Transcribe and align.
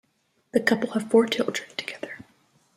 The 0.53 0.59
couple 0.59 0.93
have 0.93 1.11
four 1.11 1.27
children 1.27 1.69
together. 1.77 2.17